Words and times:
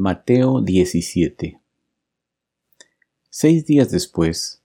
Mateo 0.00 0.60
17 0.60 1.60
Seis 3.30 3.66
días 3.66 3.90
después, 3.90 4.62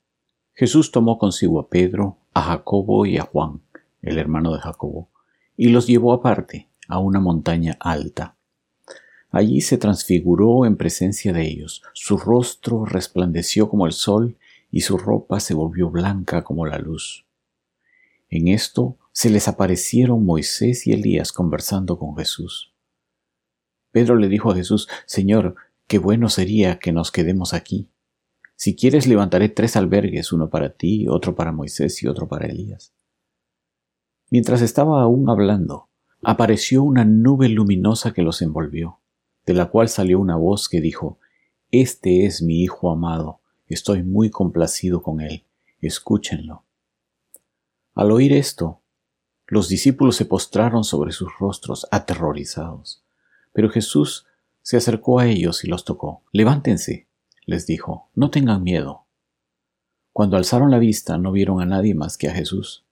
Jesús 0.54 0.92
tomó 0.92 1.17
consigo 1.17 1.59
a 1.59 1.70
Pedro, 1.70 2.20
a 2.36 2.43
Jacobo 2.43 3.08
y 3.08 3.17
a 3.17 3.24
Juan, 3.24 3.64
el 4.04 4.19
hermano 4.19 4.54
de 4.54 4.59
Jacobo, 4.59 5.09
y 5.58 5.69
los 5.69 5.88
llevó 5.88 6.14
aparte, 6.14 6.69
a 6.88 7.00
una 7.00 7.19
montaña 7.19 7.77
alta. 7.80 8.36
Allí 9.32 9.61
se 9.61 9.80
transfiguró 9.80 10.68
en 10.68 10.77
presencia 10.77 11.34
de 11.34 11.47
ellos, 11.47 11.81
su 11.93 12.20
rostro 12.20 12.86
resplandeció 12.86 13.70
como 13.70 13.88
el 13.88 13.93
sol 13.93 14.38
y 14.70 14.81
su 14.81 15.00
ropa 15.00 15.39
se 15.39 15.55
volvió 15.55 15.89
blanca 15.89 16.43
como 16.43 16.68
la 16.68 16.77
luz. 16.77 17.25
En 18.29 18.50
esto 18.50 19.00
se 19.11 19.31
les 19.31 19.47
aparecieron 19.47 20.27
Moisés 20.27 20.86
y 20.86 20.91
Elías 20.91 21.31
conversando 21.31 21.97
con 21.97 22.15
Jesús. 22.15 22.72
Pedro 23.94 24.16
le 24.16 24.28
dijo 24.28 24.52
a 24.52 24.55
Jesús, 24.55 24.89
Señor, 25.05 25.55
qué 25.88 26.00
bueno 26.00 26.28
sería 26.28 26.79
que 26.79 26.92
nos 26.92 27.11
quedemos 27.11 27.54
aquí. 27.54 27.88
Si 28.56 28.75
quieres 28.75 29.06
levantaré 29.06 29.50
tres 29.50 29.75
albergues, 29.75 30.34
uno 30.34 30.50
para 30.50 30.71
ti, 30.74 31.07
otro 31.07 31.36
para 31.36 31.51
Moisés 31.51 32.02
y 32.02 32.08
otro 32.08 32.28
para 32.28 32.48
Elías. 32.48 32.92
Mientras 34.32 34.62
estaba 34.62 35.04
aún 35.04 35.30
hablando, 35.30 35.90
apareció 36.24 36.82
una 36.82 37.06
nube 37.06 37.50
luminosa 37.50 38.14
que 38.14 38.24
los 38.24 38.42
envolvió, 38.42 39.00
de 39.46 39.54
la 39.54 39.68
cual 39.68 39.90
salió 39.90 40.20
una 40.20 40.38
voz 40.38 40.70
que 40.70 40.82
dijo, 40.82 41.20
Este 41.70 42.26
es 42.26 42.42
mi 42.42 42.64
Hijo 42.64 42.92
amado, 42.92 43.42
estoy 43.68 44.02
muy 44.02 44.32
complacido 44.32 45.04
con 45.04 45.22
él, 45.22 45.44
escúchenlo. 45.82 46.64
Al 47.94 48.12
oír 48.12 48.34
esto, 48.34 48.82
los 49.46 49.70
discípulos 49.70 50.16
se 50.16 50.26
postraron 50.26 50.84
sobre 50.84 51.12
sus 51.12 51.30
rostros, 51.38 51.86
aterrorizados. 51.92 53.03
Pero 53.54 53.70
Jesús 53.70 54.26
se 54.62 54.78
acercó 54.78 55.20
a 55.20 55.28
ellos 55.28 55.64
y 55.64 55.68
los 55.68 55.86
tocó. 55.86 56.24
Levántense, 56.32 57.08
les 57.46 57.66
dijo, 57.66 58.10
no 58.16 58.30
tengan 58.30 58.64
miedo. 58.64 59.06
Cuando 60.12 60.38
alzaron 60.38 60.72
la 60.72 60.80
vista 60.80 61.18
no 61.18 61.32
vieron 61.32 61.62
a 61.62 61.66
nadie 61.66 61.95
más 61.95 62.18
que 62.18 62.30
a 62.30 62.34
Jesús. 62.34 62.86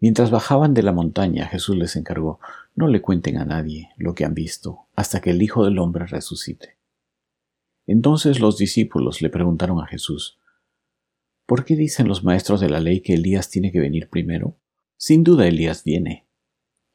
Mientras 0.00 0.30
bajaban 0.30 0.74
de 0.74 0.84
la 0.84 0.92
montaña, 0.92 1.46
Jesús 1.48 1.76
les 1.76 1.96
encargó, 1.96 2.38
no 2.76 2.86
le 2.86 3.02
cuenten 3.02 3.36
a 3.36 3.44
nadie 3.44 3.90
lo 3.96 4.14
que 4.14 4.24
han 4.24 4.34
visto, 4.34 4.86
hasta 4.94 5.20
que 5.20 5.30
el 5.30 5.42
Hijo 5.42 5.64
del 5.64 5.78
Hombre 5.80 6.06
resucite. 6.06 6.76
Entonces 7.86 8.38
los 8.38 8.58
discípulos 8.58 9.22
le 9.22 9.30
preguntaron 9.30 9.80
a 9.80 9.86
Jesús, 9.86 10.38
¿por 11.46 11.64
qué 11.64 11.74
dicen 11.74 12.06
los 12.06 12.22
maestros 12.22 12.60
de 12.60 12.70
la 12.70 12.78
ley 12.78 13.00
que 13.00 13.14
Elías 13.14 13.50
tiene 13.50 13.72
que 13.72 13.80
venir 13.80 14.08
primero? 14.08 14.56
Sin 14.96 15.24
duda 15.24 15.48
Elías 15.48 15.82
viene 15.82 16.27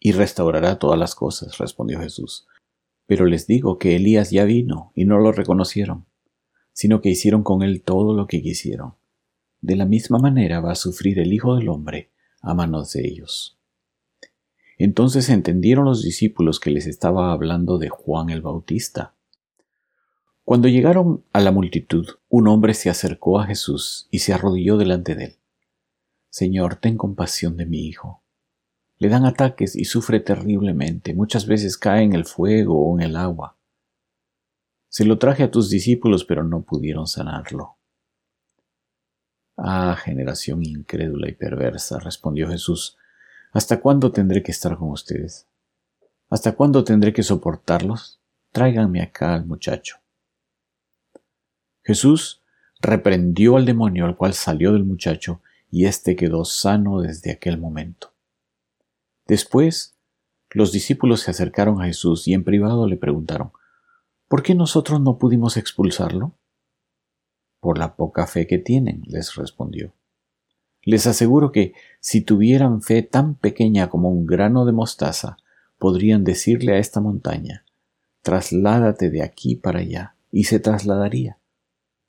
y 0.05 0.11
restaurará 0.11 0.79
todas 0.79 0.99
las 0.99 1.15
cosas, 1.15 1.57
respondió 1.59 2.01
Jesús. 2.01 2.45
Pero 3.07 3.25
les 3.25 3.47
digo 3.47 3.79
que 3.79 3.95
Elías 3.95 4.31
ya 4.31 4.43
vino 4.43 4.91
y 4.95 5.05
no 5.05 5.17
lo 5.17 5.31
reconocieron, 5.31 6.05
sino 6.73 6.99
que 6.99 7.09
hicieron 7.09 7.41
con 7.41 7.63
él 7.63 7.83
todo 7.83 8.13
lo 8.13 8.27
que 8.27 8.41
quisieron. 8.41 8.95
De 9.61 9.77
la 9.77 9.85
misma 9.85 10.19
manera 10.19 10.59
va 10.59 10.73
a 10.73 10.75
sufrir 10.75 11.19
el 11.19 11.31
Hijo 11.31 11.55
del 11.55 11.69
Hombre 11.69 12.11
a 12.41 12.53
manos 12.53 12.91
de 12.91 13.07
ellos. 13.07 13.57
Entonces 14.77 15.29
entendieron 15.29 15.85
los 15.85 16.03
discípulos 16.03 16.59
que 16.59 16.71
les 16.71 16.85
estaba 16.85 17.31
hablando 17.31 17.77
de 17.77 17.88
Juan 17.88 18.29
el 18.29 18.41
Bautista. 18.41 19.15
Cuando 20.43 20.67
llegaron 20.67 21.23
a 21.31 21.39
la 21.39 21.53
multitud, 21.53 22.07
un 22.27 22.49
hombre 22.49 22.73
se 22.73 22.89
acercó 22.89 23.39
a 23.39 23.45
Jesús 23.45 24.09
y 24.11 24.19
se 24.19 24.33
arrodilló 24.33 24.75
delante 24.75 25.15
de 25.15 25.23
él. 25.23 25.35
Señor, 26.29 26.75
ten 26.75 26.97
compasión 26.97 27.55
de 27.55 27.65
mi 27.65 27.88
hijo 27.88 28.22
le 28.99 29.09
dan 29.09 29.25
ataques 29.25 29.75
y 29.75 29.86
sufre 29.86 30.19
terriblemente. 30.19 31.13
Muchas 31.13 31.45
veces 31.45 31.77
cae 31.77 32.03
en 32.03 32.13
el 32.13 32.25
fuego 32.25 32.80
o 32.80 32.97
en 32.97 33.05
el 33.05 33.16
agua. 33.16 33.58
Se 34.89 35.05
lo 35.05 35.17
traje 35.17 35.44
a 35.44 35.52
tus 35.52 35.69
discípulos, 35.69 36.23
pero 36.23 36.44
no 36.44 36.61
pudieron 36.61 37.08
sanarlo. 37.08 37.77
Ah, 39.58 39.95
generación 40.02 40.63
incrédula 40.63 41.29
y 41.29 41.34
perversa, 41.34 42.00
respondió 42.00 42.47
Jesús, 42.47 42.97
¿hasta 43.51 43.79
cuándo 43.79 44.12
tendré 44.12 44.41
que 44.41 44.51
estar 44.51 44.78
con 44.78 44.90
ustedes? 44.90 45.47
¿Hasta 46.29 46.53
cuándo 46.53 46.84
tendré 46.84 47.13
que 47.13 47.23
soportarlos? 47.23 48.19
Tráiganme 48.51 49.01
acá 49.01 49.34
al 49.34 49.46
muchacho. 49.46 49.97
Jesús 51.84 52.41
reprendió 52.79 53.57
al 53.57 53.66
demonio, 53.66 54.06
al 54.06 54.16
cual 54.16 54.34
salió 54.34 54.73
del 54.73 54.84
muchacho, 54.84 55.41
y 55.69 55.85
éste 55.85 56.16
quedó 56.16 56.46
sano 56.46 57.01
desde 57.01 57.31
aquel 57.31 57.57
momento. 57.57 58.12
Después, 59.33 59.95
los 60.51 60.71
discípulos 60.71 61.21
se 61.21 61.31
acercaron 61.31 61.81
a 61.81 61.85
Jesús 61.85 62.27
y 62.27 62.35
en 62.35 62.44
privado 62.44 62.85
le 62.85 62.97
preguntaron, 62.97 63.51
¿por 64.27 64.44
qué 64.44 64.53
nosotros 64.53 65.01
no 65.01 65.17
pudimos 65.17 65.57
expulsarlo? 65.57 66.38
Por 67.59 67.79
la 67.79 67.95
poca 67.95 68.27
fe 68.27 68.45
que 68.45 68.59
tienen, 68.59 69.01
les 69.07 69.33
respondió. 69.33 69.95
Les 70.83 71.07
aseguro 71.07 71.51
que 71.51 71.73
si 71.99 72.22
tuvieran 72.22 72.83
fe 72.83 73.01
tan 73.01 73.33
pequeña 73.33 73.89
como 73.89 74.11
un 74.11 74.27
grano 74.27 74.66
de 74.66 74.72
mostaza, 74.72 75.38
podrían 75.79 76.23
decirle 76.23 76.73
a 76.73 76.77
esta 76.77 77.01
montaña, 77.01 77.66
trasládate 78.22 79.09
de 79.09 79.23
aquí 79.23 79.55
para 79.55 79.79
allá, 79.79 80.16
y 80.29 80.43
se 80.43 80.59
trasladaría. 80.59 81.39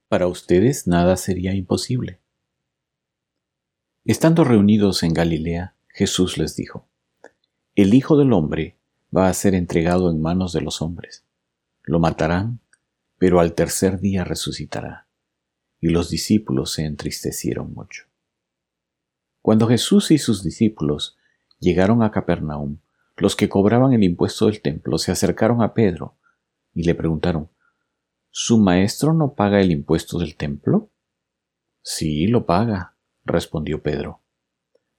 Para 0.08 0.26
ustedes 0.26 0.86
nada 0.86 1.16
sería 1.16 1.54
imposible. 1.54 2.20
Estando 4.04 4.44
reunidos 4.44 5.02
en 5.02 5.14
Galilea, 5.14 5.74
Jesús 5.88 6.36
les 6.36 6.54
dijo, 6.54 6.86
el 7.76 7.92
Hijo 7.92 8.16
del 8.16 8.32
Hombre 8.32 8.78
va 9.14 9.28
a 9.28 9.34
ser 9.34 9.54
entregado 9.54 10.08
en 10.10 10.20
manos 10.20 10.52
de 10.52 10.60
los 10.60 10.80
hombres. 10.80 11.24
Lo 11.82 11.98
matarán, 11.98 12.60
pero 13.18 13.40
al 13.40 13.54
tercer 13.54 13.98
día 13.98 14.22
resucitará. 14.22 15.08
Y 15.80 15.88
los 15.88 16.08
discípulos 16.08 16.72
se 16.72 16.84
entristecieron 16.84 17.74
mucho. 17.74 18.04
Cuando 19.42 19.66
Jesús 19.66 20.12
y 20.12 20.18
sus 20.18 20.44
discípulos 20.44 21.16
llegaron 21.58 22.02
a 22.02 22.12
Capernaum, 22.12 22.78
los 23.16 23.34
que 23.34 23.48
cobraban 23.48 23.92
el 23.92 24.04
impuesto 24.04 24.46
del 24.46 24.62
templo 24.62 24.96
se 24.98 25.10
acercaron 25.12 25.60
a 25.60 25.74
Pedro 25.74 26.16
y 26.72 26.84
le 26.84 26.94
preguntaron, 26.94 27.50
¿Su 28.30 28.58
maestro 28.58 29.12
no 29.14 29.34
paga 29.34 29.60
el 29.60 29.70
impuesto 29.70 30.18
del 30.18 30.36
templo? 30.36 30.90
Sí, 31.82 32.26
lo 32.26 32.46
paga, 32.46 32.96
respondió 33.24 33.82
Pedro. 33.82 34.23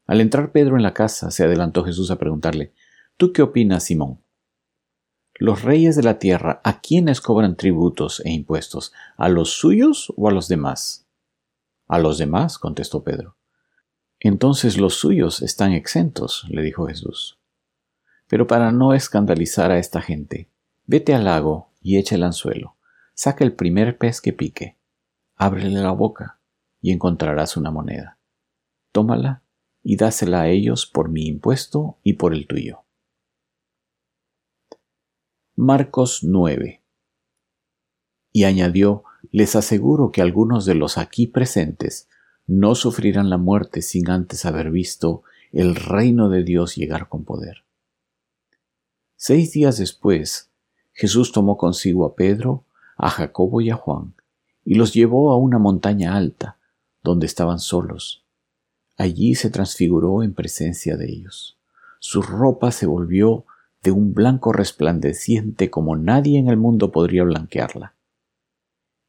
Al 0.06 0.22
entrar 0.22 0.52
Pedro 0.52 0.76
en 0.76 0.84
la 0.84 0.94
casa, 0.94 1.32
se 1.32 1.44
adelantó 1.44 1.84
Jesús 1.84 2.12
a 2.12 2.18
preguntarle, 2.18 2.74
¿Tú 3.18 3.32
qué 3.32 3.42
opinas, 3.42 3.86
Simón? 3.86 4.20
Los 5.36 5.64
reyes 5.64 5.96
de 5.96 6.04
la 6.04 6.20
tierra, 6.20 6.62
¿a 6.64 6.82
quiénes 6.82 7.22
cobran 7.22 7.56
tributos 7.56 8.22
e 8.26 8.32
impuestos? 8.32 8.94
¿A 9.18 9.30
los 9.30 9.52
suyos 9.52 10.14
o 10.18 10.28
a 10.28 10.32
los 10.32 10.48
demás? 10.48 11.08
A 11.88 12.00
los 12.00 12.18
demás, 12.18 12.58
contestó 12.58 13.04
Pedro. 13.04 13.38
Entonces 14.20 14.78
los 14.78 14.96
suyos 14.96 15.42
están 15.42 15.72
exentos, 15.72 16.46
le 16.50 16.62
dijo 16.62 16.88
Jesús. 16.88 17.40
Pero 18.28 18.48
para 18.48 18.72
no 18.72 18.94
escandalizar 18.94 19.72
a 19.72 19.78
esta 19.78 20.02
gente, 20.02 20.50
vete 20.86 21.14
al 21.14 21.26
lago 21.26 21.72
y 21.82 21.98
echa 21.98 22.16
el 22.16 22.24
anzuelo, 22.24 22.76
saca 23.14 23.44
el 23.44 23.54
primer 23.54 23.98
pez 23.98 24.20
que 24.20 24.34
pique, 24.34 24.78
ábrele 25.36 25.82
la 25.82 25.92
boca 25.92 26.40
y 26.82 26.92
encontrarás 26.92 27.56
una 27.56 27.72
moneda. 27.72 28.18
Tómala 28.92 29.44
y 29.88 29.97
dásela 29.97 30.41
a 30.41 30.50
ellos 30.50 30.88
por 30.88 31.09
mi 31.09 31.28
impuesto 31.28 32.00
y 32.01 32.13
por 32.13 32.34
el 32.34 32.47
tuyo. 32.47 32.79
Marcos 35.56 36.23
9. 36.23 36.81
Y 38.34 38.44
añadió, 38.46 39.03
les 39.31 39.56
aseguro 39.56 40.12
que 40.12 40.23
algunos 40.23 40.66
de 40.66 40.73
los 40.73 40.97
aquí 40.97 41.28
presentes 41.28 42.09
no 42.47 42.73
sufrirán 42.73 43.29
la 43.29 43.38
muerte 43.38 43.84
sin 43.84 44.09
antes 44.09 44.46
haber 44.46 44.72
visto 44.72 45.22
el 45.51 45.75
reino 45.75 46.29
de 46.29 46.44
Dios 46.44 46.75
llegar 46.75 47.07
con 47.07 47.23
poder. 47.23 47.63
Seis 49.16 49.52
días 49.52 49.78
después, 49.78 50.50
Jesús 50.94 51.31
tomó 51.31 51.57
consigo 51.57 52.06
a 52.06 52.16
Pedro, 52.16 52.66
a 52.97 53.11
Jacobo 53.11 53.61
y 53.61 53.70
a 53.70 53.76
Juan, 53.76 54.16
y 54.64 54.76
los 54.76 54.96
llevó 54.96 55.31
a 55.31 55.38
una 55.38 55.59
montaña 55.59 56.16
alta, 56.16 56.58
donde 57.03 57.28
estaban 57.28 57.59
solos, 57.59 58.25
Allí 58.97 59.36
se 59.36 59.50
transfiguró 59.50 60.24
en 60.24 60.34
presencia 60.34 60.96
de 60.96 61.12
ellos. 61.12 61.58
Su 62.00 62.22
ropa 62.22 62.72
se 62.72 62.86
volvió 62.86 63.46
de 63.84 63.92
un 63.92 64.14
blanco 64.14 64.53
resplandeciente 64.53 65.70
como 65.70 65.96
nadie 65.96 66.40
en 66.40 66.50
el 66.50 66.58
mundo 66.58 66.92
podría 66.92 67.24
blanquearla. 67.24 67.96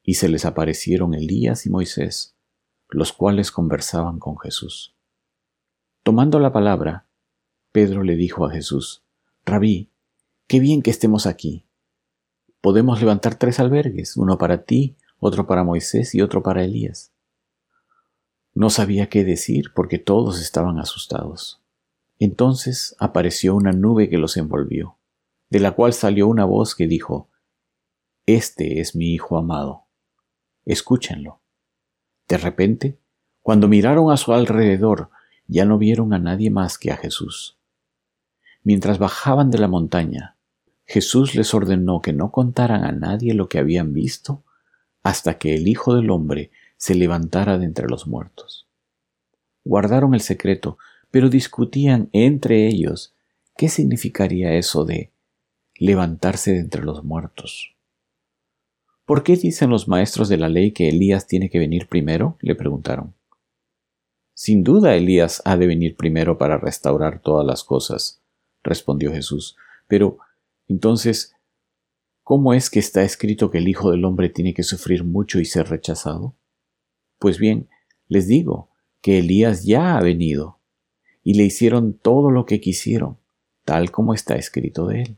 Y 0.02 0.14
se 0.14 0.28
les 0.28 0.44
aparecieron 0.44 1.14
Elías 1.14 1.66
y 1.66 1.70
Moisés, 1.70 2.36
los 2.88 3.12
cuales 3.12 3.50
conversaban 3.50 4.18
con 4.18 4.38
Jesús. 4.38 4.94
Tomando 6.02 6.38
la 6.40 6.52
palabra, 6.52 7.06
Pedro 7.72 8.02
le 8.02 8.16
dijo 8.16 8.44
a 8.46 8.50
Jesús, 8.50 9.02
Rabí, 9.44 9.90
qué 10.46 10.60
bien 10.60 10.82
que 10.82 10.90
estemos 10.90 11.26
aquí. 11.26 11.64
Podemos 12.60 13.00
levantar 13.00 13.36
tres 13.36 13.60
albergues, 13.60 14.16
uno 14.16 14.38
para 14.38 14.64
ti, 14.64 14.96
otro 15.18 15.46
para 15.46 15.64
Moisés 15.64 16.14
y 16.14 16.20
otro 16.20 16.42
para 16.42 16.64
Elías. 16.64 17.12
No 18.56 18.70
sabía 18.70 19.10
qué 19.10 19.22
decir 19.22 19.72
porque 19.74 19.98
todos 19.98 20.40
estaban 20.40 20.78
asustados. 20.78 21.60
Entonces 22.18 22.96
apareció 22.98 23.54
una 23.54 23.72
nube 23.72 24.08
que 24.08 24.16
los 24.16 24.38
envolvió, 24.38 24.96
de 25.50 25.60
la 25.60 25.72
cual 25.72 25.92
salió 25.92 26.26
una 26.26 26.46
voz 26.46 26.74
que 26.74 26.86
dijo, 26.86 27.28
Este 28.24 28.80
es 28.80 28.96
mi 28.96 29.12
Hijo 29.12 29.36
amado. 29.36 29.84
Escúchenlo. 30.64 31.42
De 32.28 32.38
repente, 32.38 32.98
cuando 33.42 33.68
miraron 33.68 34.10
a 34.10 34.16
su 34.16 34.32
alrededor, 34.32 35.10
ya 35.46 35.66
no 35.66 35.76
vieron 35.76 36.14
a 36.14 36.18
nadie 36.18 36.50
más 36.50 36.78
que 36.78 36.90
a 36.90 36.96
Jesús. 36.96 37.58
Mientras 38.62 38.98
bajaban 38.98 39.50
de 39.50 39.58
la 39.58 39.68
montaña, 39.68 40.38
Jesús 40.86 41.34
les 41.34 41.52
ordenó 41.52 42.00
que 42.00 42.14
no 42.14 42.32
contaran 42.32 42.84
a 42.84 42.92
nadie 42.92 43.34
lo 43.34 43.50
que 43.50 43.58
habían 43.58 43.92
visto 43.92 44.44
hasta 45.02 45.36
que 45.36 45.54
el 45.54 45.68
Hijo 45.68 45.94
del 45.94 46.08
Hombre 46.08 46.52
se 46.76 46.94
levantara 46.94 47.58
de 47.58 47.64
entre 47.64 47.88
los 47.88 48.06
muertos. 48.06 48.66
Guardaron 49.64 50.14
el 50.14 50.20
secreto, 50.20 50.78
pero 51.10 51.28
discutían 51.28 52.08
entre 52.12 52.66
ellos 52.66 53.14
qué 53.56 53.68
significaría 53.68 54.54
eso 54.54 54.84
de 54.84 55.12
levantarse 55.78 56.52
de 56.52 56.60
entre 56.60 56.84
los 56.84 57.04
muertos. 57.04 57.74
¿Por 59.04 59.22
qué 59.22 59.36
dicen 59.36 59.70
los 59.70 59.88
maestros 59.88 60.28
de 60.28 60.36
la 60.36 60.48
ley 60.48 60.72
que 60.72 60.88
Elías 60.88 61.26
tiene 61.26 61.48
que 61.48 61.58
venir 61.58 61.88
primero? 61.88 62.36
le 62.40 62.54
preguntaron. 62.54 63.14
Sin 64.34 64.64
duda 64.64 64.94
Elías 64.94 65.40
ha 65.44 65.56
de 65.56 65.66
venir 65.66 65.96
primero 65.96 66.36
para 66.36 66.58
restaurar 66.58 67.20
todas 67.20 67.46
las 67.46 67.64
cosas, 67.64 68.20
respondió 68.62 69.12
Jesús. 69.12 69.56
Pero, 69.86 70.18
entonces, 70.68 71.34
¿cómo 72.22 72.52
es 72.52 72.68
que 72.68 72.80
está 72.80 73.02
escrito 73.02 73.50
que 73.50 73.58
el 73.58 73.68
Hijo 73.68 73.90
del 73.90 74.04
Hombre 74.04 74.28
tiene 74.28 74.52
que 74.52 74.64
sufrir 74.64 75.04
mucho 75.04 75.40
y 75.40 75.44
ser 75.44 75.68
rechazado? 75.68 76.34
Pues 77.18 77.38
bien, 77.38 77.68
les 78.08 78.28
digo 78.28 78.70
que 79.00 79.18
Elías 79.18 79.64
ya 79.64 79.96
ha 79.96 80.02
venido, 80.02 80.58
y 81.22 81.34
le 81.34 81.44
hicieron 81.44 81.94
todo 81.94 82.30
lo 82.30 82.46
que 82.46 82.60
quisieron, 82.60 83.18
tal 83.64 83.90
como 83.90 84.14
está 84.14 84.36
escrito 84.36 84.86
de 84.86 85.02
él. 85.02 85.16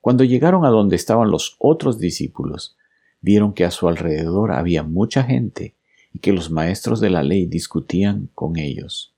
Cuando 0.00 0.24
llegaron 0.24 0.64
a 0.64 0.70
donde 0.70 0.96
estaban 0.96 1.30
los 1.30 1.56
otros 1.58 1.98
discípulos, 1.98 2.76
vieron 3.20 3.54
que 3.54 3.64
a 3.64 3.70
su 3.70 3.88
alrededor 3.88 4.52
había 4.52 4.82
mucha 4.82 5.22
gente 5.24 5.76
y 6.12 6.18
que 6.20 6.32
los 6.32 6.50
maestros 6.50 7.00
de 7.00 7.10
la 7.10 7.22
ley 7.22 7.46
discutían 7.46 8.30
con 8.34 8.58
ellos. 8.58 9.14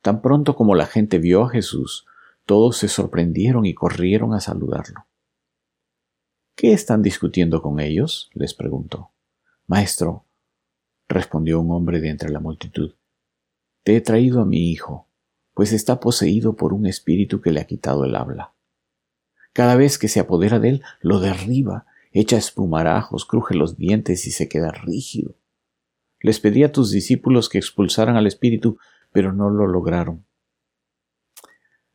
Tan 0.00 0.22
pronto 0.22 0.56
como 0.56 0.74
la 0.74 0.86
gente 0.86 1.18
vio 1.18 1.44
a 1.44 1.50
Jesús, 1.50 2.06
todos 2.46 2.76
se 2.76 2.88
sorprendieron 2.88 3.64
y 3.66 3.74
corrieron 3.74 4.34
a 4.34 4.40
saludarlo. 4.40 5.06
¿Qué 6.56 6.72
están 6.72 7.02
discutiendo 7.02 7.62
con 7.62 7.78
ellos? 7.78 8.30
les 8.34 8.54
preguntó. 8.54 9.11
Maestro, 9.72 10.26
respondió 11.08 11.58
un 11.58 11.70
hombre 11.70 11.98
de 11.98 12.10
entre 12.10 12.28
la 12.28 12.40
multitud, 12.40 12.94
te 13.82 13.96
he 13.96 14.02
traído 14.02 14.42
a 14.42 14.44
mi 14.44 14.70
hijo, 14.70 15.08
pues 15.54 15.72
está 15.72 15.98
poseído 15.98 16.56
por 16.56 16.74
un 16.74 16.84
espíritu 16.84 17.40
que 17.40 17.52
le 17.52 17.60
ha 17.62 17.64
quitado 17.64 18.04
el 18.04 18.14
habla. 18.14 18.52
Cada 19.54 19.74
vez 19.76 19.96
que 19.96 20.08
se 20.08 20.20
apodera 20.20 20.58
de 20.58 20.68
él, 20.68 20.82
lo 21.00 21.20
derriba, 21.20 21.86
echa 22.12 22.36
espumarajos, 22.36 23.24
cruje 23.24 23.54
los 23.54 23.78
dientes 23.78 24.26
y 24.26 24.30
se 24.30 24.46
queda 24.46 24.72
rígido. 24.72 25.36
Les 26.20 26.38
pedí 26.38 26.64
a 26.64 26.72
tus 26.72 26.90
discípulos 26.90 27.48
que 27.48 27.56
expulsaran 27.56 28.16
al 28.16 28.26
espíritu, 28.26 28.76
pero 29.10 29.32
no 29.32 29.48
lo 29.48 29.66
lograron. 29.66 30.26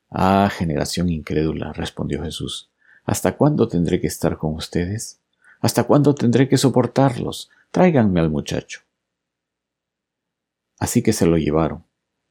Ah, 0.09 0.49
generación 0.51 1.09
incrédula, 1.09 1.73
respondió 1.73 2.23
Jesús, 2.23 2.71
¿hasta 3.03 3.37
cuándo 3.37 3.67
tendré 3.67 4.01
que 4.01 4.07
estar 4.07 4.39
con 4.39 4.55
ustedes? 4.55 5.21
¿Hasta 5.59 5.83
cuándo 5.83 6.15
tendré 6.15 6.49
que 6.49 6.57
soportarlos? 6.57 7.51
Tráiganme 7.71 8.19
al 8.19 8.29
muchacho. 8.29 8.81
Así 10.79 11.01
que 11.01 11.13
se 11.13 11.25
lo 11.25 11.37
llevaron. 11.37 11.85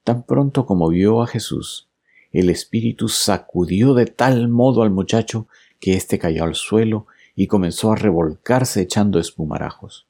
Tan 0.04 0.22
pronto 0.22 0.66
como 0.66 0.88
vio 0.88 1.22
a 1.22 1.26
Jesús, 1.26 1.88
el 2.32 2.50
espíritu 2.50 3.08
sacudió 3.08 3.94
de 3.94 4.06
tal 4.06 4.48
modo 4.48 4.82
al 4.82 4.90
muchacho 4.90 5.48
que 5.80 5.94
éste 5.94 6.18
cayó 6.18 6.44
al 6.44 6.54
suelo 6.54 7.06
y 7.34 7.48
comenzó 7.48 7.92
a 7.92 7.96
revolcarse 7.96 8.80
echando 8.80 9.18
espumarajos. 9.18 10.06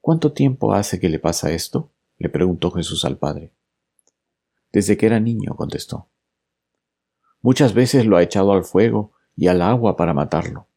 ¿Cuánto 0.00 0.32
tiempo 0.32 0.74
hace 0.74 1.00
que 1.00 1.08
le 1.08 1.18
pasa 1.18 1.50
esto? 1.52 1.90
le 2.18 2.28
preguntó 2.28 2.70
Jesús 2.70 3.04
al 3.04 3.18
Padre. 3.18 3.52
Desde 4.72 4.96
que 4.96 5.06
era 5.06 5.18
niño, 5.18 5.54
contestó. 5.56 6.08
Muchas 7.40 7.74
veces 7.74 8.06
lo 8.06 8.16
ha 8.16 8.22
echado 8.22 8.52
al 8.52 8.64
fuego 8.64 9.12
y 9.36 9.48
al 9.48 9.60
agua 9.60 9.96
para 9.96 10.14
matarlo. 10.14 10.68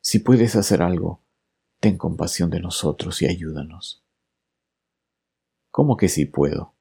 Si 0.00 0.18
puedes 0.18 0.56
hacer 0.56 0.82
algo, 0.82 1.21
ten 1.82 1.98
compasión 1.98 2.48
de 2.48 2.60
nosotros 2.60 3.22
y 3.22 3.26
ayúdanos. 3.26 4.04
¿Cómo 5.72 5.96
que 5.96 6.08
sí 6.08 6.26
puedo? 6.26 6.74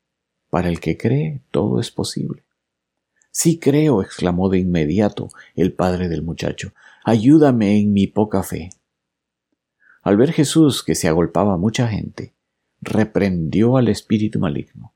Para 0.52 0.70
el 0.70 0.80
que 0.80 0.96
cree, 0.96 1.42
todo 1.50 1.80
es 1.80 1.90
posible. 1.90 2.44
Sí 3.32 3.58
creo, 3.58 4.04
exclamó 4.04 4.48
de 4.50 4.60
inmediato 4.60 5.30
el 5.56 5.74
padre 5.74 6.08
del 6.08 6.22
muchacho. 6.22 6.74
Ayúdame 7.04 7.80
en 7.80 7.94
mi 7.94 8.06
poca 8.06 8.44
fe. 8.44 8.70
Al 10.04 10.18
ver 10.18 10.34
Jesús 10.34 10.84
que 10.84 10.94
se 10.94 11.08
agolpaba 11.08 11.58
mucha 11.58 11.88
gente, 11.88 12.36
reprendió 12.80 13.78
al 13.78 13.88
espíritu 13.88 14.38
maligno. 14.38 14.94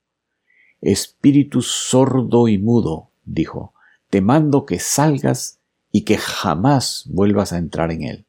Espíritu 0.81 1.63
sordo 1.63 2.48
y 2.48 2.60
mudo, 2.60 3.10
dijo, 3.24 3.74
te 4.12 4.22
mando 4.22 4.68
que 4.68 4.78
salgas 4.78 5.62
y 5.92 6.02
que 6.02 6.18
jamás 6.18 7.06
vuelvas 7.07 7.54
a 7.54 7.57
entrar 7.57 7.92
en 7.92 8.04
él. 8.04 8.25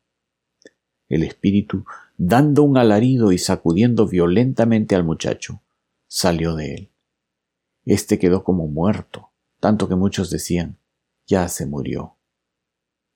El 1.08 1.22
espíritu, 1.22 1.84
dando 2.16 2.62
un 2.62 2.78
alarido 2.78 3.30
y 3.32 3.38
sacudiendo 3.38 4.08
violentamente 4.08 4.94
al 4.96 5.04
muchacho, 5.04 5.62
salió 6.08 6.54
de 6.54 6.74
él. 6.74 6.90
Este 7.84 8.18
quedó 8.18 8.42
como 8.42 8.66
muerto, 8.66 9.30
tanto 9.60 9.88
que 9.88 9.94
muchos 9.94 10.30
decían, 10.30 10.78
ya 11.26 11.48
se 11.48 11.66
murió. 11.66 12.16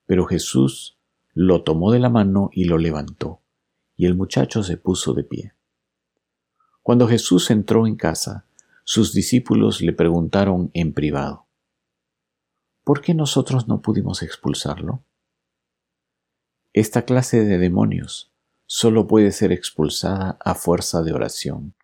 Pero 0.07 0.27
Jesús 0.27 0.99
lo 1.35 1.65
tomó 1.65 1.91
de 1.91 1.99
la 1.99 2.09
mano 2.09 2.51
y 2.53 2.65
lo 2.65 2.79
levantó, 2.79 3.41
y 3.97 4.07
el 4.07 4.15
muchacho 4.15 4.63
se 4.63 4.77
puso 4.77 5.13
de 5.15 5.25
pie. 5.25 5.55
Cuando 6.83 7.09
Jesús 7.09 7.51
entró 7.51 7.87
en 7.87 7.97
casa, 7.97 8.47
sus 8.85 9.13
discípulos 9.13 9.81
le 9.81 9.93
preguntaron 9.93 10.71
en 10.75 10.93
privado, 10.93 11.47
¿por 12.85 13.01
qué 13.01 13.15
nosotros 13.15 13.69
no 13.69 13.83
pudimos 13.83 14.23
expulsarlo? 14.23 15.05
Esta 16.73 17.03
clase 17.03 17.45
de 17.45 17.59
demonios 17.59 18.33
solo 18.67 19.07
puede 19.07 19.33
ser 19.33 19.51
expulsada 19.51 20.39
a 20.45 20.55
fuerza 20.55 21.03
de 21.03 21.13
oración, 21.13 21.75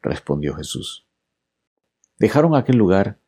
respondió 0.00 0.54
Jesús. 0.54 1.06
Dejaron 2.18 2.54
aquel 2.54 2.76
lugar 2.76 3.18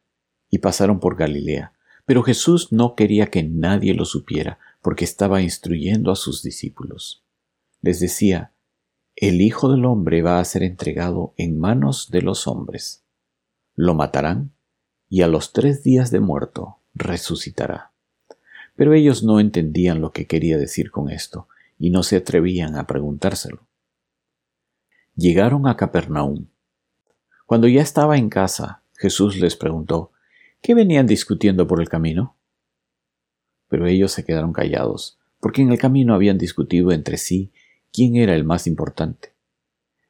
y 0.48 0.58
pasaron 0.58 1.00
por 1.00 1.16
Galilea, 1.16 1.74
pero 2.06 2.22
Jesús 2.22 2.72
no 2.72 2.94
quería 2.94 3.26
que 3.26 3.42
nadie 3.42 3.94
lo 3.94 4.04
supiera, 4.04 4.58
porque 4.80 5.04
estaba 5.04 5.40
instruyendo 5.40 6.10
a 6.10 6.16
sus 6.16 6.42
discípulos. 6.42 7.24
Les 7.80 8.00
decía, 8.00 8.52
el 9.16 9.40
Hijo 9.40 9.70
del 9.70 9.84
Hombre 9.84 10.22
va 10.22 10.40
a 10.40 10.44
ser 10.44 10.62
entregado 10.62 11.34
en 11.36 11.58
manos 11.58 12.10
de 12.10 12.22
los 12.22 12.46
hombres. 12.46 13.04
Lo 13.74 13.94
matarán 13.94 14.52
y 15.08 15.22
a 15.22 15.28
los 15.28 15.52
tres 15.52 15.82
días 15.82 16.10
de 16.10 16.20
muerto 16.20 16.78
resucitará. 16.94 17.93
Pero 18.76 18.94
ellos 18.94 19.22
no 19.22 19.40
entendían 19.40 20.00
lo 20.00 20.12
que 20.12 20.26
quería 20.26 20.58
decir 20.58 20.90
con 20.90 21.10
esto 21.10 21.48
y 21.78 21.90
no 21.90 22.02
se 22.02 22.16
atrevían 22.16 22.76
a 22.76 22.86
preguntárselo. 22.86 23.66
Llegaron 25.16 25.66
a 25.68 25.76
Capernaum. 25.76 26.46
Cuando 27.46 27.68
ya 27.68 27.82
estaba 27.82 28.16
en 28.16 28.28
casa, 28.28 28.82
Jesús 28.96 29.38
les 29.38 29.54
preguntó, 29.54 30.12
¿qué 30.60 30.74
venían 30.74 31.06
discutiendo 31.06 31.66
por 31.66 31.80
el 31.80 31.88
camino? 31.88 32.36
Pero 33.68 33.86
ellos 33.86 34.12
se 34.12 34.24
quedaron 34.24 34.52
callados, 34.52 35.18
porque 35.40 35.62
en 35.62 35.70
el 35.70 35.78
camino 35.78 36.14
habían 36.14 36.38
discutido 36.38 36.90
entre 36.90 37.18
sí 37.18 37.52
quién 37.92 38.16
era 38.16 38.34
el 38.34 38.44
más 38.44 38.66
importante. 38.66 39.34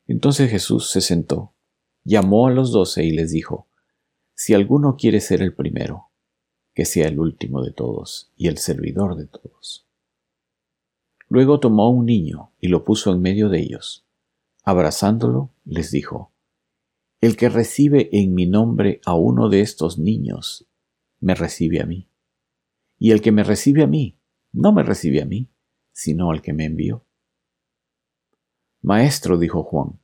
Entonces 0.07 0.51
Jesús 0.51 0.91
se 0.91 1.01
sentó, 1.01 1.53
llamó 2.05 2.47
a 2.47 2.51
los 2.51 2.73
doce 2.73 3.05
y 3.05 3.11
les 3.11 3.31
dijo, 3.31 3.67
Si 4.35 4.55
alguno 4.55 4.97
quiere 4.97 5.21
ser 5.21 5.43
el 5.43 5.55
primero, 5.55 6.11
que 6.75 6.85
sea 6.85 7.09
el 7.09 7.21
último 7.21 7.63
de 7.63 7.73
todos 7.73 8.33
y 8.37 8.49
el 8.49 8.59
servidor 8.59 9.17
de 9.17 9.27
todos. 9.27 9.87
Luego 11.29 11.61
tomó 11.61 11.89
un 11.91 12.07
niño 12.07 12.53
y 12.61 12.69
lo 12.69 12.85
puso 12.85 13.13
en 13.13 13.23
medio 13.23 13.49
de 13.49 13.61
ellos. 13.61 14.05
Abrazándolo, 14.65 15.51
les 15.65 15.91
dijo, 15.91 16.33
el 17.21 17.37
que 17.37 17.49
recibe 17.49 18.11
en 18.13 18.35
mi 18.35 18.47
nombre 18.47 19.01
a 19.07 19.15
uno 19.15 19.49
de 19.49 19.61
estos 19.61 19.99
niños, 19.99 20.67
me 21.21 21.35
recibe 21.35 21.81
a 21.81 21.87
mí. 21.87 22.09
Y 22.99 23.13
el 23.13 23.23
que 23.23 23.33
me 23.33 23.45
recibe 23.45 23.83
a 23.83 23.87
mí, 23.87 24.19
no 24.53 24.73
me 24.73 24.83
recibe 24.83 25.23
a 25.23 25.25
mí, 25.25 25.49
sino 25.93 26.31
al 26.31 26.43
que 26.43 26.53
me 26.53 26.67
envió. 26.67 27.07
Maestro, 28.83 29.39
dijo 29.39 29.63
Juan, 29.63 30.01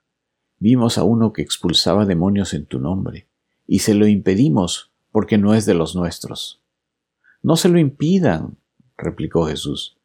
vimos 0.59 0.97
a 0.97 1.05
uno 1.05 1.33
que 1.33 1.43
expulsaba 1.43 2.07
demonios 2.07 2.55
en 2.55 2.65
tu 2.65 2.79
nombre, 2.79 3.29
y 3.67 3.81
se 3.81 3.95
lo 3.95 4.07
impedimos 4.07 4.91
porque 5.13 5.37
no 5.37 5.55
es 5.55 5.67
de 5.67 5.75
los 5.75 5.95
nuestros. 5.95 6.60
No 7.43 7.57
se 7.57 7.69
lo 7.69 7.79
impidan, 7.79 8.59
replicó 8.97 9.47
Jesús. 9.47 9.97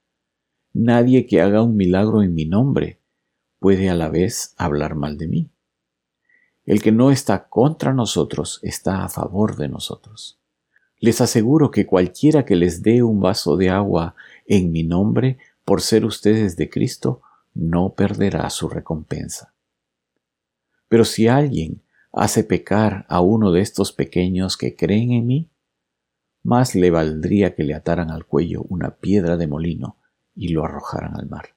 Nadie 0.73 1.25
que 1.25 1.41
haga 1.41 1.61
un 1.61 1.75
milagro 1.75 2.23
en 2.23 2.33
mi 2.33 2.45
nombre 2.45 2.99
puede 3.59 3.89
a 3.89 3.95
la 3.95 4.09
vez 4.09 4.53
hablar 4.57 4.95
mal 4.95 5.17
de 5.17 5.27
mí. 5.27 5.49
El 6.65 6.81
que 6.81 6.91
no 6.91 7.11
está 7.11 7.47
contra 7.47 7.93
nosotros 7.93 8.59
está 8.63 9.03
a 9.03 9.09
favor 9.09 9.55
de 9.55 9.67
nosotros. 9.67 10.39
Les 10.99 11.21
aseguro 11.21 11.71
que 11.71 11.85
cualquiera 11.85 12.45
que 12.45 12.55
les 12.55 12.81
dé 12.81 13.03
un 13.03 13.19
vaso 13.19 13.57
de 13.57 13.69
agua 13.69 14.15
en 14.45 14.71
mi 14.71 14.83
nombre, 14.83 15.37
por 15.63 15.81
ser 15.81 16.05
ustedes 16.05 16.55
de 16.55 16.69
Cristo, 16.69 17.21
no 17.53 17.93
perderá 17.93 18.49
su 18.49 18.69
recompensa. 18.69 19.53
Pero 20.87 21.05
si 21.05 21.27
alguien 21.27 21.81
hace 22.11 22.43
pecar 22.43 23.05
a 23.09 23.19
uno 23.21 23.51
de 23.51 23.61
estos 23.61 23.91
pequeños 23.91 24.57
que 24.57 24.75
creen 24.75 25.11
en 25.11 25.27
mí, 25.27 25.49
más 26.45 26.75
le 26.75 26.91
valdría 26.91 27.55
que 27.55 27.63
le 27.63 27.73
ataran 27.73 28.11
al 28.11 28.25
cuello 28.25 28.61
una 28.69 28.97
piedra 28.97 29.35
de 29.35 29.47
molino 29.47 29.97
y 30.35 30.49
lo 30.49 30.63
arrojaran 30.63 31.17
al 31.17 31.27
mar. 31.27 31.55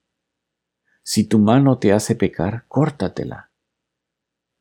Si 1.02 1.24
tu 1.24 1.38
mano 1.38 1.78
te 1.78 1.92
hace 1.92 2.14
pecar, 2.14 2.64
córtatela. 2.68 3.50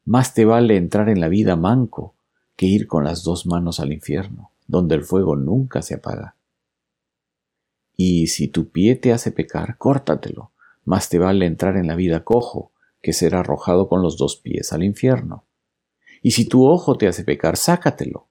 Más 0.04 0.34
te 0.34 0.44
vale 0.44 0.76
entrar 0.76 1.08
en 1.08 1.22
la 1.22 1.30
vida 1.30 1.56
manco 1.56 2.18
que 2.58 2.66
ir 2.66 2.88
con 2.88 3.06
las 3.06 3.24
dos 3.24 3.46
manos 3.46 3.80
al 3.80 3.94
infierno, 3.94 4.52
donde 4.68 4.96
el 4.96 5.06
fuego 5.06 5.38
nunca 5.38 5.82
se 5.82 5.96
apaga. 5.96 6.36
Y 7.96 8.28
si 8.28 8.50
tu 8.50 8.70
pie 8.70 8.96
te 8.96 9.14
hace 9.14 9.32
pecar, 9.32 9.78
córtatelo. 9.78 10.52
Más 10.84 11.08
te 11.08 11.20
vale 11.20 11.46
entrar 11.46 11.78
en 11.78 11.88
la 11.88 11.96
vida 11.96 12.26
cojo 12.26 12.74
que 13.02 13.14
ser 13.14 13.34
arrojado 13.34 13.88
con 13.88 14.02
los 14.02 14.18
dos 14.18 14.36
pies 14.36 14.74
al 14.74 14.84
infierno. 14.84 15.46
Y 16.22 16.32
si 16.32 16.50
tu 16.50 16.68
ojo 16.68 16.98
te 16.98 17.08
hace 17.08 17.24
pecar, 17.24 17.56
sácatelo. 17.56 18.27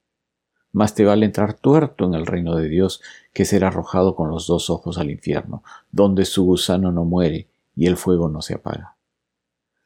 Más 0.76 0.94
te 0.94 1.06
vale 1.06 1.24
entrar 1.24 1.54
tuerto 1.54 2.04
en 2.04 2.12
el 2.12 2.26
reino 2.26 2.54
de 2.54 2.68
Dios 2.68 3.00
que 3.32 3.46
ser 3.46 3.64
arrojado 3.64 4.14
con 4.14 4.28
los 4.28 4.46
dos 4.46 4.68
ojos 4.68 4.98
al 4.98 5.10
infierno, 5.10 5.62
donde 5.90 6.26
su 6.26 6.44
gusano 6.44 6.92
no 6.92 7.06
muere 7.06 7.48
y 7.74 7.86
el 7.86 7.96
fuego 7.96 8.28
no 8.28 8.42
se 8.42 8.56
apaga. 8.56 8.98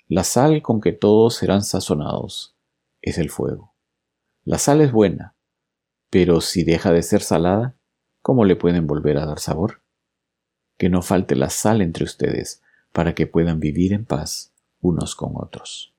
La 0.09 0.25
sal 0.25 0.63
con 0.63 0.81
que 0.81 0.91
todos 0.91 1.37
serán 1.37 1.63
sazonados 1.63 2.57
es 3.03 3.19
el 3.19 3.31
fuego. 3.31 3.73
La 4.43 4.59
sal 4.59 4.81
es 4.81 4.91
buena, 4.91 5.37
pero 6.11 6.41
si 6.41 6.65
deja 6.65 6.91
de 6.91 7.05
ser 7.05 7.23
salada, 7.23 7.77
¿cómo 8.21 8.45
le 8.45 8.57
pueden 8.57 8.89
volver 8.89 9.19
a 9.19 9.27
dar 9.27 9.39
sabor? 9.39 9.83
Que 10.77 10.89
no 10.89 11.03
falte 11.03 11.37
la 11.37 11.51
sal 11.51 11.83
entre 11.83 12.03
ustedes, 12.03 12.65
para 12.91 13.15
que 13.15 13.29
puedan 13.29 13.61
vivir 13.61 13.93
en 13.93 14.07
paz 14.07 14.53
unos 14.81 15.15
con 15.15 15.35
otros. 15.37 15.95